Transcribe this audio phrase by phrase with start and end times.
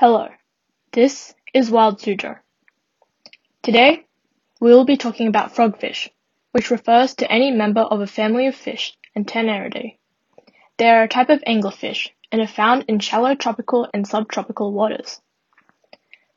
[0.00, 0.28] Hello,
[0.92, 2.38] this is Wild Suzhou.
[3.64, 4.06] Today,
[4.60, 6.08] we will be talking about frogfish,
[6.52, 9.96] which refers to any member of a family of fish Antennariidae.
[10.76, 15.20] They are a type of anglerfish and are found in shallow tropical and subtropical waters.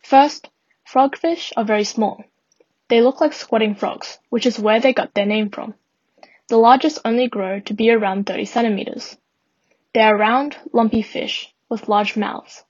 [0.02, 0.50] First,
[0.92, 2.24] frogfish are very small.
[2.90, 5.76] They look like squatting frogs, which is where they got their name from.
[6.48, 9.18] The largest only grow to be around 30 centimeters.
[9.94, 12.64] They are round, lumpy fish with large mouths.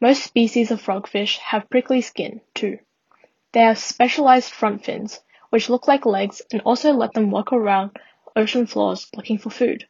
[0.00, 2.78] Most species of frogfish have prickly skin, too.
[3.52, 7.98] They have specialized front fins, which look like legs and also let them walk around
[8.34, 9.86] ocean floors looking for food.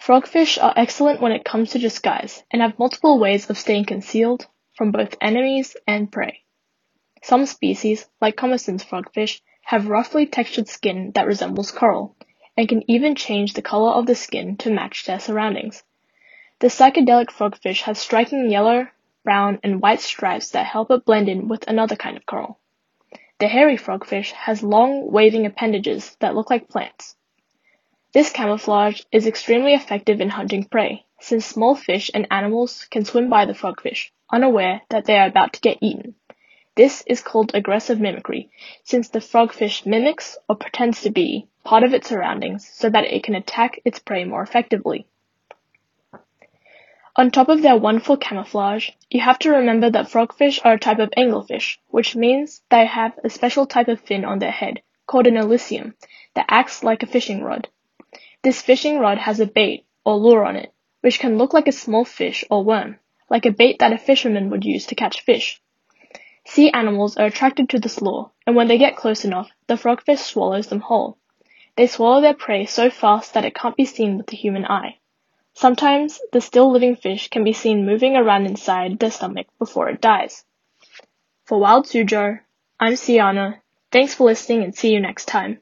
[0.00, 4.46] Frogfish are excellent when it comes to disguise and have multiple ways of staying concealed
[4.74, 6.42] from both enemies and prey.
[7.22, 12.16] Some species, like Commerson's frogfish, have roughly textured skin that resembles coral,
[12.56, 15.82] and can even change the color of the skin to match their surroundings.
[16.60, 18.88] The psychedelic frogfish has striking yellow,
[19.22, 22.58] brown, and white stripes that help it blend in with another kind of coral.
[23.38, 27.14] The hairy frogfish has long, waving appendages that look like plants.
[28.12, 33.28] This camouflage is extremely effective in hunting prey, since small fish and animals can swim
[33.28, 36.16] by the frogfish, unaware that they are about to get eaten.
[36.74, 38.50] This is called aggressive mimicry,
[38.82, 43.22] since the frogfish mimics, or pretends to be, part of its surroundings so that it
[43.22, 45.06] can attack its prey more effectively.
[47.18, 51.00] On top of their wonderful camouflage, you have to remember that frogfish are a type
[51.00, 55.26] of anglerfish, which means they have a special type of fin on their head, called
[55.26, 55.96] an illicium,
[56.34, 57.66] that acts like a fishing rod.
[58.42, 61.72] This fishing rod has a bait, or lure on it, which can look like a
[61.72, 65.60] small fish or worm, like a bait that a fisherman would use to catch fish.
[66.46, 70.18] Sea animals are attracted to this lure, and when they get close enough, the frogfish
[70.18, 71.18] swallows them whole.
[71.74, 74.98] They swallow their prey so fast that it can't be seen with the human eye.
[75.58, 80.00] Sometimes the still living fish can be seen moving around inside the stomach before it
[80.00, 80.44] dies.
[81.46, 82.38] For Wild Suzhou,
[82.78, 83.60] I'm Siana.
[83.90, 85.60] Thanks for listening and see you next time.